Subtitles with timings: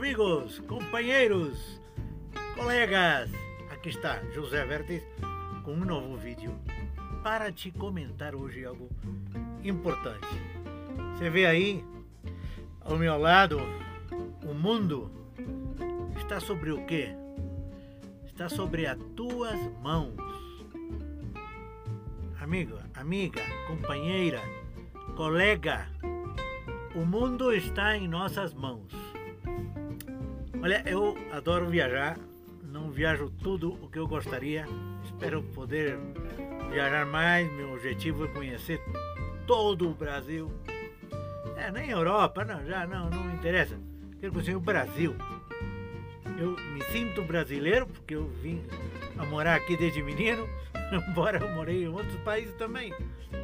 [0.00, 1.78] amigos, companheiros,
[2.54, 3.30] colegas.
[3.70, 5.02] Aqui está José Vertes
[5.62, 6.58] com um novo vídeo
[7.22, 8.88] para te comentar hoje algo
[9.62, 10.26] importante.
[11.12, 11.84] Você vê aí
[12.80, 13.60] ao meu lado
[14.42, 15.10] o mundo
[16.16, 17.14] está sobre o quê?
[18.24, 20.16] Está sobre as tuas mãos.
[22.40, 24.40] Amigo, amiga, companheira,
[25.14, 25.90] colega,
[26.94, 29.09] o mundo está em nossas mãos.
[30.62, 32.18] Olha, eu adoro viajar,
[32.62, 34.66] não viajo tudo o que eu gostaria.
[35.04, 35.98] Espero poder
[36.70, 37.50] viajar mais.
[37.52, 38.78] Meu objetivo é conhecer
[39.46, 40.52] todo o Brasil.
[41.56, 43.74] É, nem Europa, não, já não, não me interessa.
[44.20, 45.16] Quero conhecer o Brasil.
[46.38, 48.62] Eu me sinto brasileiro porque eu vim
[49.16, 50.46] a morar aqui desde menino,
[51.08, 52.92] embora eu morei em outros países também.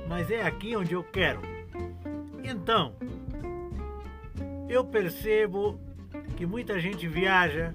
[0.06, 1.40] Mas é aqui onde eu quero.
[2.44, 2.94] Então,
[4.68, 5.80] eu percebo
[6.36, 7.74] que muita gente viaja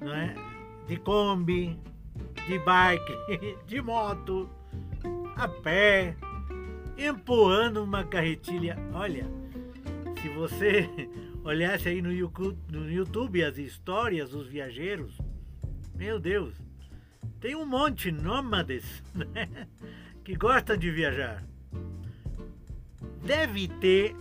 [0.00, 0.34] não é?
[0.86, 1.78] de Kombi,
[2.46, 3.12] de bike,
[3.66, 4.48] de moto,
[5.36, 6.14] a pé,
[6.96, 8.76] empurrando uma carretilha.
[8.92, 9.26] Olha,
[10.20, 10.88] se você
[11.42, 15.18] olhasse aí no YouTube, as histórias dos viajeiros,
[15.94, 16.54] meu Deus,
[17.40, 19.66] tem um monte de nômades né,
[20.22, 21.42] que gostam de viajar.
[23.24, 24.14] Deve ter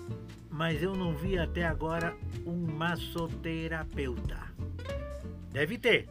[0.53, 2.15] mas eu não vi até agora
[2.45, 4.37] um massoterapeuta.
[5.51, 6.07] Deve ter.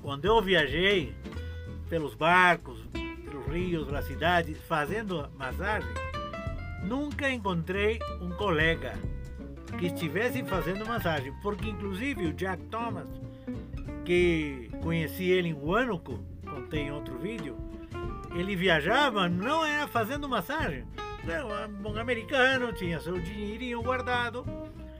[0.00, 1.14] Quando eu viajei
[1.90, 5.90] pelos barcos, pelos rios, pela cidade, fazendo massagem,
[6.82, 8.94] nunca encontrei um colega
[9.78, 13.08] que estivesse fazendo massagem, porque inclusive o Jack Thomas,
[14.06, 16.18] que conheci ele em Huánuco,
[16.48, 17.58] contei em outro vídeo,
[18.34, 20.86] ele viajava não era fazendo massagem,
[21.84, 24.44] um americano, tinha seu dinheirinho guardado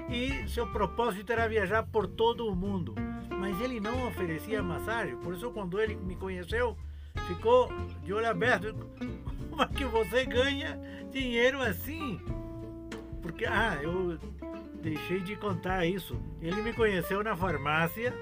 [0.08, 2.94] e seu propósito era viajar por todo o mundo.
[3.30, 6.77] Mas ele não oferecia massagem, por isso quando ele me conheceu,
[7.27, 7.70] ficou
[8.02, 8.74] de olho aberto.
[9.50, 10.78] Como é que você ganha
[11.11, 12.20] dinheiro assim?
[13.22, 14.18] Porque, ah, eu
[14.80, 16.17] deixei de contar isso.
[16.40, 18.14] Ele me conheceu na farmácia,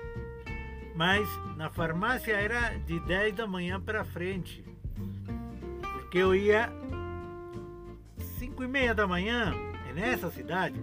[0.95, 4.65] mas na farmácia era de 10 da manhã para frente.
[5.93, 6.73] Porque eu ia
[8.39, 9.53] 5 e meia da manhã,
[9.95, 10.79] nessa cidade,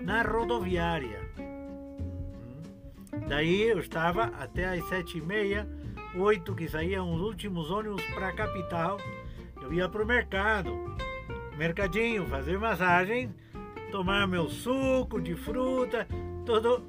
[0.00, 1.20] na rodoviária.
[1.38, 3.26] Hum.
[3.28, 5.68] Daí eu estava até às sete e meia,
[6.16, 8.98] oito que saíam os últimos ônibus para a capital.
[9.62, 10.96] Eu ia para o mercado,
[11.56, 13.34] mercadinho, fazer massagem,
[13.90, 16.08] tomar meu suco de fruta,
[16.46, 16.84] tudo,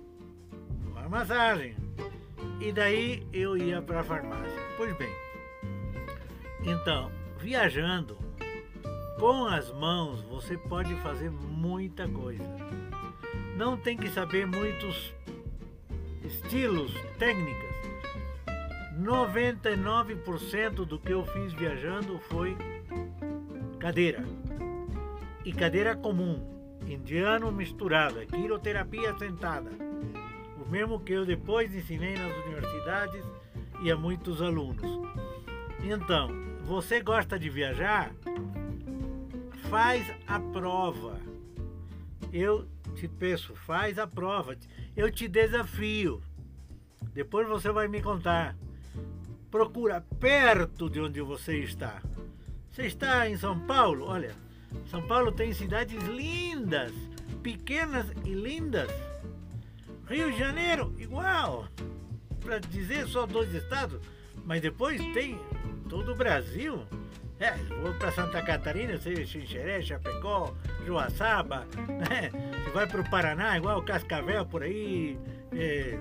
[0.85, 1.75] uma massagem.
[2.61, 4.63] E daí eu ia para a farmácia.
[4.77, 5.11] Pois bem,
[6.63, 8.17] então, viajando,
[9.19, 12.43] com as mãos você pode fazer muita coisa.
[13.55, 15.13] Não tem que saber muitos
[16.23, 17.75] estilos, técnicas.
[18.99, 22.57] 99% do que eu fiz viajando foi
[23.79, 24.23] cadeira.
[25.43, 29.69] E cadeira comum, indiano misturado, é quiroterapia sentada.
[30.65, 33.23] O mesmo que eu depois ensinei nas universidades
[33.81, 34.81] e a muitos alunos.
[35.83, 36.29] Então,
[36.63, 38.11] você gosta de viajar?
[39.69, 41.19] Faz a prova.
[42.31, 44.55] Eu te peço, faz a prova.
[44.95, 46.21] Eu te desafio.
[47.13, 48.55] Depois você vai me contar.
[49.49, 52.01] Procura perto de onde você está.
[52.71, 54.05] Você está em São Paulo?
[54.05, 54.35] Olha,
[54.87, 56.91] São Paulo tem cidades lindas,
[57.41, 58.91] pequenas e lindas.
[60.07, 61.67] Rio de Janeiro, igual.
[62.41, 63.99] Para dizer só dois estados,
[64.43, 65.39] mas depois tem
[65.89, 66.85] todo o Brasil.
[67.39, 67.51] É,
[67.81, 70.53] vou para Santa Catarina, sei, Xinxeré, Chapecó,
[70.85, 72.31] Joaçaba, né?
[72.63, 75.19] Você vai para o Paraná, igual Cascavel por aí,
[75.51, 75.97] é,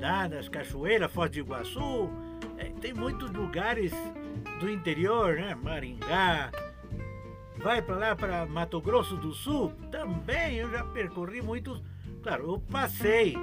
[0.00, 2.10] Dadas, Cachoeira, Foz de Iguaçu.
[2.58, 3.92] É, tem muitos lugares
[4.58, 5.54] do interior, né?
[5.54, 6.50] Maringá.
[7.58, 11.80] Vai para lá, para Mato Grosso do Sul, também eu já percorri muitos.
[12.22, 13.36] Claro, eu passei,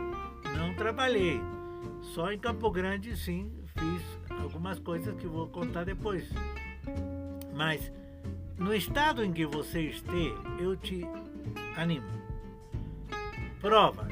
[0.57, 1.41] não trabalhei.
[2.01, 6.29] Só em Campo Grande, sim, fiz algumas coisas que vou contar depois.
[7.61, 7.91] Mas
[8.57, 11.05] no estado em que você esteja, eu te
[11.77, 12.09] animo.
[13.61, 14.07] Prova.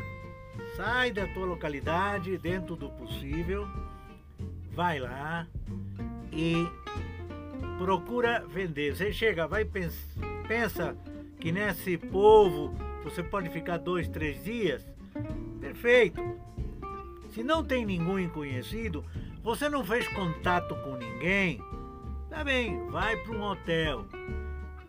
[0.75, 3.67] Sai da tua localidade dentro do possível.
[4.71, 5.47] Vai lá
[6.31, 6.67] e
[7.79, 8.95] procura vender.
[8.95, 9.65] Você chega, vai
[10.47, 10.95] pensa
[11.39, 14.85] que nesse povo você pode ficar dois, três dias.
[15.59, 16.21] Perfeito.
[17.31, 19.03] Se não tem ninguém conhecido,
[19.41, 21.59] você não fez contato com ninguém,
[22.29, 24.05] Tá bem, vai para um hotel.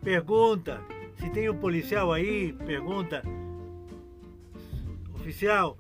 [0.02, 0.80] Pergunta,
[1.16, 3.22] se tem um policial aí, pergunta
[5.14, 5.76] oficial,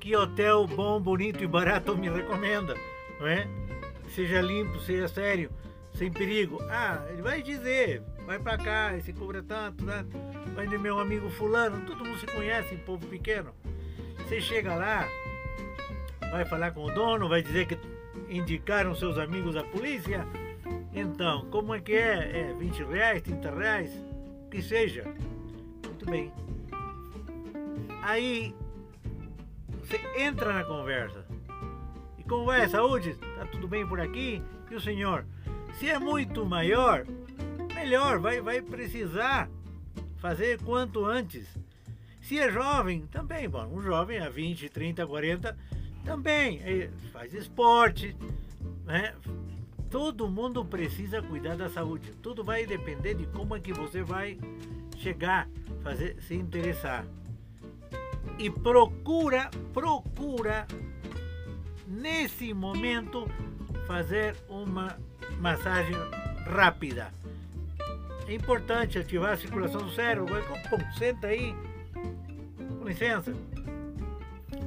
[0.00, 2.74] que hotel bom, bonito e barato me recomenda,
[3.20, 3.46] não é?
[4.08, 5.50] Seja limpo, seja sério,
[5.94, 6.58] sem perigo.
[6.70, 10.04] Ah, ele vai dizer, vai pra cá, esse cobra tanto, né?
[10.54, 13.52] Vai de meu amigo fulano, todo mundo se conhece, povo pequeno.
[14.16, 15.06] Você chega lá,
[16.30, 17.78] vai falar com o dono, vai dizer que
[18.28, 20.26] indicaram seus amigos à polícia.
[20.94, 22.50] Então, como é que é?
[22.50, 24.04] É 20 reais, 30 reais?
[24.50, 25.04] Que seja.
[25.84, 26.32] Muito bem.
[28.02, 28.54] Aí
[29.80, 31.24] você entra na conversa.
[32.18, 33.14] E como vai a saúde?
[33.14, 34.42] Tá tudo bem por aqui?
[34.70, 35.24] E o senhor?
[35.78, 37.06] Se é muito maior,
[37.74, 39.48] melhor, vai, vai precisar
[40.18, 41.46] fazer quanto antes.
[42.20, 45.56] Se é jovem, também, bom, um jovem a 20, 30, 40,
[46.04, 46.60] também
[47.12, 48.16] faz esporte,
[48.84, 49.14] né?
[49.92, 52.12] Todo mundo precisa cuidar da saúde.
[52.22, 54.38] Tudo vai depender de como é que você vai
[54.96, 55.46] chegar,
[55.82, 57.04] fazer, se interessar.
[58.38, 60.66] E procura, procura
[61.86, 63.28] nesse momento
[63.86, 64.98] fazer uma
[65.38, 65.94] massagem
[66.46, 67.12] rápida.
[68.26, 70.34] É importante ativar a circulação do cérebro.
[70.70, 71.54] Pum, senta aí.
[72.78, 73.34] Com licença.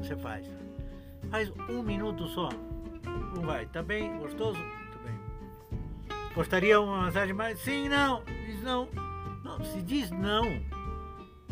[0.04, 0.46] Você faz.
[1.32, 2.50] Faz um minuto só.
[3.36, 3.66] Não vai.
[3.66, 4.20] Tá bem?
[4.20, 4.75] Gostoso?
[6.36, 7.58] Gostaria uma massagem mais?
[7.60, 8.22] Sim, não.
[8.46, 8.90] Diz não.
[9.42, 10.44] Não, se diz não.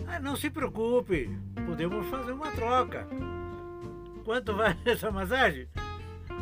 [0.05, 1.29] Ah, não se preocupe.
[1.65, 3.07] Podemos fazer uma troca.
[4.25, 5.69] Quanto vale essa massagem?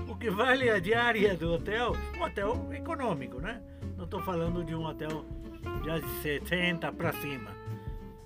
[0.07, 1.95] O que vale a diária do hotel?
[2.17, 3.61] Um hotel econômico, né?
[3.95, 5.23] Não estou falando de um hotel
[5.85, 7.51] já de 70 para cima.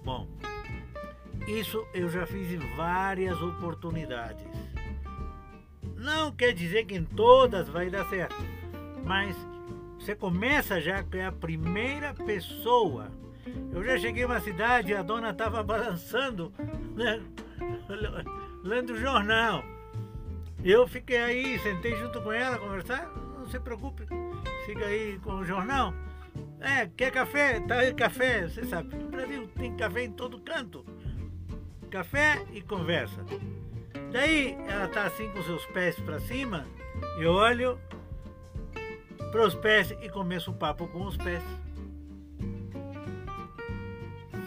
[0.02, 0.30] Bom,
[1.46, 4.46] isso eu já fiz em várias oportunidades.
[5.98, 8.36] Não quer dizer que em todas vai dar certo,
[9.04, 9.36] mas
[10.06, 13.12] você começa já com a primeira pessoa.
[13.74, 16.54] Eu já cheguei em uma cidade e a dona estava balançando,
[16.96, 17.24] né,
[18.64, 19.64] lendo o jornal.
[20.64, 23.12] Eu fiquei aí, sentei junto com ela, conversar.
[23.36, 24.06] Não se preocupe,
[24.68, 25.92] fica aí com o jornal.
[26.60, 27.60] É, quer café?
[27.62, 28.48] Tá aí café.
[28.48, 30.86] Você sabe, no Brasil tem café em todo canto.
[31.90, 33.26] Café e conversa.
[34.12, 36.64] Daí ela tá assim com seus pés para cima,
[37.20, 37.80] eu olho
[39.36, 41.44] para os pés e começo o papo com os pés.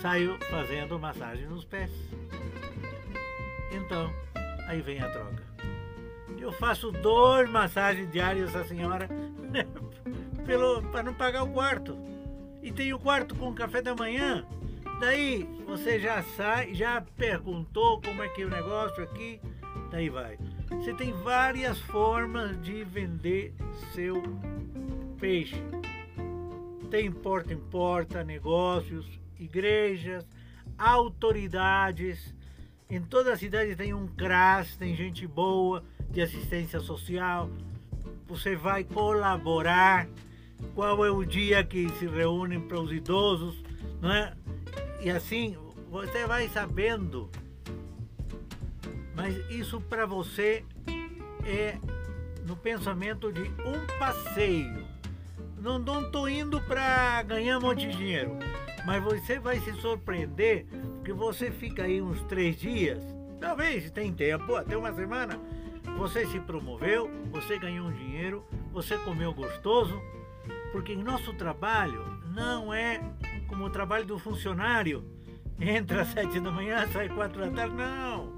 [0.01, 1.91] Saio fazendo massagem nos pés.
[3.71, 4.11] Então,
[4.67, 5.43] aí vem a troca.
[6.39, 9.11] Eu faço duas massagens diárias a senhora
[10.91, 11.95] para não pagar o quarto.
[12.63, 14.47] E tem o quarto com café da manhã.
[15.01, 19.39] Daí você já sai, já perguntou como é que é o negócio aqui,
[19.91, 20.39] daí vai.
[20.71, 23.55] Você tem várias formas de vender
[23.93, 24.23] seu
[25.19, 25.57] peixe.
[26.91, 29.07] Tem porta em porta, negócios,
[29.39, 30.27] igrejas,
[30.79, 32.35] autoridades.
[32.89, 37.51] Em toda a cidade tem um CRAS, tem gente boa de assistência social.
[38.27, 40.09] Você vai colaborar
[40.75, 43.63] qual é o dia que se reúnem para os idosos,
[44.01, 44.35] não é?
[45.01, 45.57] E assim
[45.91, 47.31] você vai sabendo.
[49.15, 50.65] Mas isso para você
[51.45, 51.77] é
[52.47, 54.88] no pensamento de um passeio.
[55.61, 58.39] Não estou indo para ganhar um monte de dinheiro,
[58.87, 60.67] mas você vai se surpreender
[61.05, 63.03] que você fica aí uns três dias,
[63.41, 65.39] talvez tem tempo, até uma semana.
[65.97, 70.01] Você se promoveu, você ganhou um dinheiro, você comeu gostoso,
[70.71, 73.01] porque nosso trabalho não é
[73.49, 75.05] como o trabalho do funcionário.
[75.61, 77.75] Entra às sete da manhã, sai quatro da tarde.
[77.75, 78.33] Não.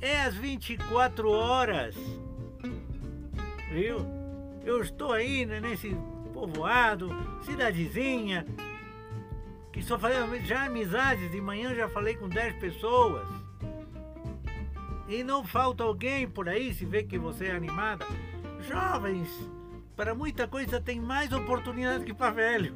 [0.00, 1.96] É às 24 horas.
[3.72, 3.98] Viu?
[4.64, 5.96] Eu estou aí né, nesse
[6.38, 7.10] povoado,
[7.42, 8.46] cidadezinha,
[9.72, 11.30] que só falei já amizades.
[11.32, 13.26] De manhã já falei com 10 pessoas.
[15.08, 18.06] E não falta alguém por aí se vê que você é animada.
[18.68, 19.28] Jovens
[19.96, 22.74] para muita coisa tem mais oportunidade que para velho.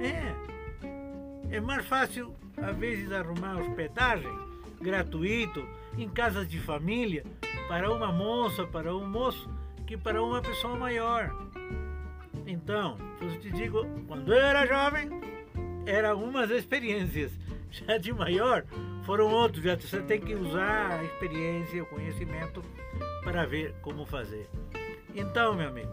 [0.00, 1.54] É.
[1.56, 4.32] É mais fácil, às vezes, arrumar hospedagem
[4.80, 5.64] gratuito
[5.96, 7.24] em casas de família
[7.68, 9.48] para uma moça, para um moço,
[9.86, 11.30] que para uma pessoa maior.
[12.46, 15.10] Então, eu te digo, quando eu era jovem,
[15.84, 17.32] eram algumas experiências.
[17.70, 18.64] Já de maior,
[19.04, 19.64] foram outros.
[19.64, 22.62] Já você tem que usar a experiência, o conhecimento
[23.24, 24.48] para ver como fazer.
[25.14, 25.92] Então, meu amigo,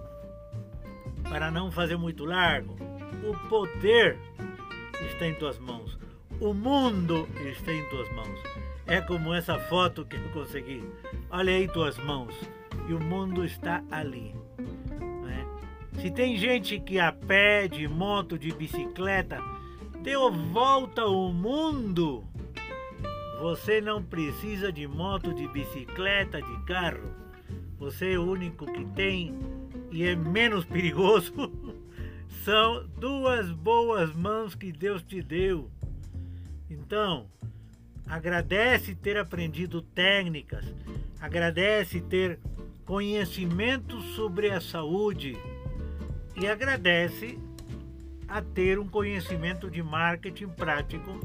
[1.27, 2.75] para não fazer muito largo,
[3.23, 4.17] o poder
[5.07, 5.97] está em tuas mãos.
[6.39, 8.39] O mundo está em tuas mãos.
[8.85, 10.83] É como essa foto que eu consegui.
[11.31, 12.35] Olha aí tuas mãos.
[12.87, 14.35] E o mundo está ali.
[16.01, 19.39] Se tem gente que a pé, de moto, de bicicleta,
[20.01, 22.23] deu volta ao mundo,
[23.41, 27.13] Você não precisa de moto, de bicicleta, de carro.
[27.77, 29.37] Você é o único que tem
[29.91, 31.33] e é menos perigoso.
[32.43, 35.69] São duas boas mãos que Deus te deu.
[36.69, 37.27] Então,
[38.05, 40.65] agradece ter aprendido técnicas,
[41.19, 42.39] agradece ter
[42.85, 45.37] conhecimento sobre a saúde
[46.35, 47.37] e agradece
[48.27, 51.19] a ter um conhecimento de marketing prático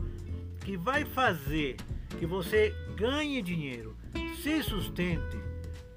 [0.61, 1.77] que vai fazer
[2.19, 3.97] que você ganhe dinheiro,
[4.43, 5.38] se sustente,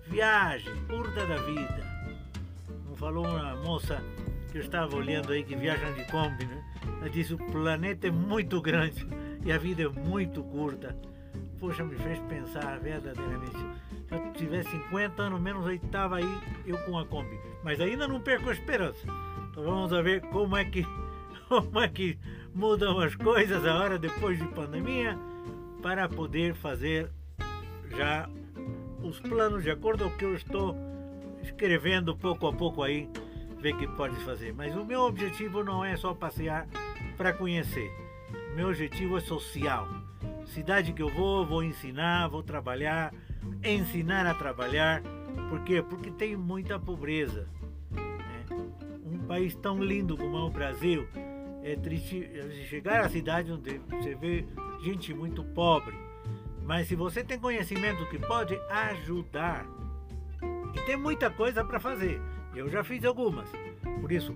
[0.08, 1.92] viaje, curta da vida.
[2.88, 4.04] Não falou uma moça
[4.52, 6.64] que eu estava olhando aí que viaja de Kombi, né?
[7.00, 9.06] Ela disse: o planeta é muito grande
[9.44, 10.96] e a vida é muito curta.
[11.60, 13.58] Poxa, me fez pensar verdadeiramente.
[14.12, 17.40] Se eu tivesse 50 anos menos, aí estava aí eu com a Kombi.
[17.64, 19.08] Mas ainda não perco a esperança.
[19.50, 20.86] Então vamos ver como é que
[21.48, 22.20] como é que
[22.54, 25.18] mudam as coisas agora depois de pandemia
[25.82, 27.10] para poder fazer
[27.90, 28.30] já
[29.02, 30.76] os planos de acordo com o que eu estou
[31.42, 33.10] escrevendo pouco a pouco aí,
[33.60, 34.54] ver que pode fazer.
[34.54, 36.68] Mas o meu objetivo não é só passear
[37.18, 37.90] para conhecer.
[38.52, 39.88] O meu objetivo é social.
[40.46, 43.14] Cidade que eu vou, vou ensinar, vou trabalhar,
[43.64, 45.02] ensinar a trabalhar.
[45.50, 45.82] Por quê?
[45.82, 47.48] Porque tem muita pobreza.
[47.92, 48.46] Né?
[49.06, 51.08] Um país tão lindo como é o Brasil,
[51.64, 52.30] é triste
[52.70, 54.46] chegar à cidade onde você vê
[54.84, 55.96] gente muito pobre.
[56.64, 59.66] Mas se você tem conhecimento que pode ajudar,
[60.74, 62.22] e tem muita coisa para fazer,
[62.56, 63.50] eu já fiz algumas.
[64.00, 64.36] Por isso,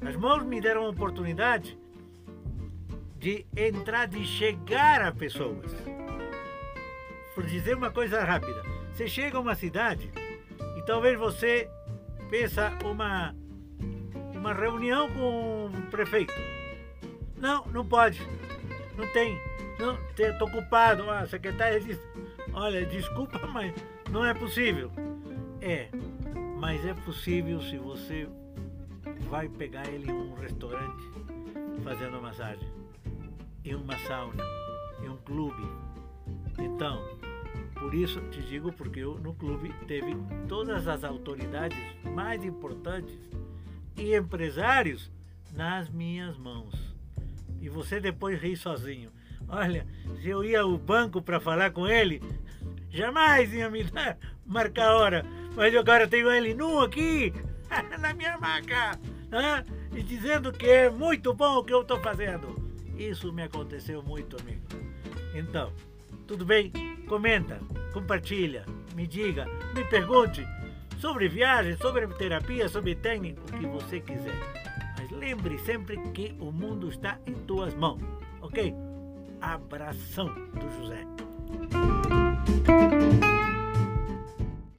[0.00, 1.78] as mãos me deram a oportunidade
[3.18, 5.72] de entrar, de chegar a pessoas.
[7.40, 10.10] Por dizer uma coisa rápida, você chega a uma cidade
[10.76, 11.70] e talvez você
[12.28, 13.34] peça uma,
[14.34, 16.34] uma reunião com o prefeito.
[17.38, 18.20] Não, não pode.
[18.94, 19.40] Não tem.
[19.78, 21.10] Não, estou ocupado.
[21.10, 22.06] A secretária disse,
[22.52, 23.72] olha, desculpa, mas
[24.10, 24.92] não é possível.
[25.62, 25.88] É,
[26.58, 28.28] mas é possível se você
[29.30, 31.10] vai pegar ele em um restaurante
[31.82, 32.70] fazendo massagem,
[33.64, 34.44] em uma sauna,
[35.02, 35.89] em um clube.
[37.90, 40.16] Por isso te digo, porque eu no clube teve
[40.46, 41.76] todas as autoridades
[42.14, 43.18] mais importantes
[43.96, 45.10] e empresários
[45.52, 46.72] nas minhas mãos.
[47.60, 49.10] E você depois ri sozinho.
[49.48, 49.84] Olha,
[50.22, 52.22] se eu ia ao banco para falar com ele,
[52.90, 54.16] jamais ia me dar,
[54.46, 55.26] marcar hora.
[55.56, 57.34] Mas agora tenho ele nu aqui,
[57.98, 59.66] na minha maca, né?
[59.92, 62.54] e dizendo que é muito bom o que eu estou fazendo.
[62.96, 64.62] Isso me aconteceu muito, amigo.
[65.34, 65.72] Então,
[66.30, 66.70] tudo bem?
[67.08, 67.58] Comenta,
[67.92, 70.46] compartilha, me diga, me pergunte
[70.96, 74.38] sobre viagem, sobre terapia, sobre técnico, o que você quiser.
[74.96, 78.00] Mas lembre sempre que o mundo está em tuas mãos,
[78.40, 78.72] ok?
[79.40, 81.04] Abração do José.